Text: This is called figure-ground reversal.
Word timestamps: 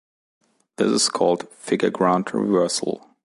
This 0.77 0.89
is 0.91 1.09
called 1.09 1.47
figure-ground 1.53 2.33
reversal. 2.33 3.07